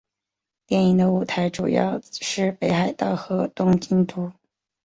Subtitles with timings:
[0.65, 4.31] 电影的舞台主要是北海道和东京都。